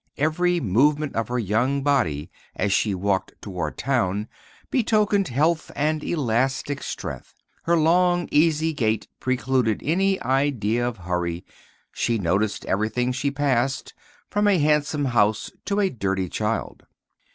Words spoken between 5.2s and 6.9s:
health and elastic